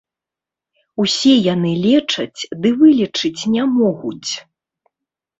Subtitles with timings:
[1.03, 4.31] Усе яны лечаць, ды вылечыць не могуць.